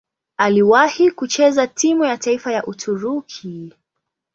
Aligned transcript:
Aliwahi 0.37 1.11
kucheza 1.11 1.67
timu 1.67 2.03
ya 2.03 2.17
taifa 2.17 2.51
ya 2.53 2.65
Uturuki. 2.65 3.73